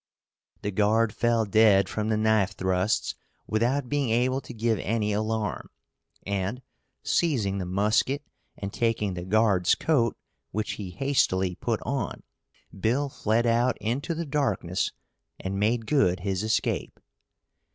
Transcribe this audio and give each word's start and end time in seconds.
The 0.63 0.71
guard 0.71 1.13
fell 1.13 1.45
dead 1.45 1.87
from 1.87 2.09
the 2.09 2.17
knife 2.17 2.55
thrusts 2.55 3.13
without 3.45 3.87
being 3.87 4.09
able 4.09 4.41
to 4.41 4.51
give 4.51 4.79
any 4.79 5.13
alarm, 5.13 5.69
and, 6.25 6.63
seizing 7.03 7.59
the 7.59 7.67
musket 7.67 8.23
and 8.57 8.73
taking 8.73 9.13
the 9.13 9.21
guard's 9.25 9.75
coat, 9.75 10.17
which 10.49 10.71
he 10.71 10.89
hastily 10.89 11.53
put 11.53 11.81
on, 11.83 12.23
Bill 12.75 13.09
fled 13.09 13.45
out 13.45 13.77
into 13.79 14.15
the 14.15 14.25
darkness 14.25 14.91
and 15.39 15.59
made 15.59 15.85
good 15.85 16.21
his 16.21 16.41
escape. 16.41 16.99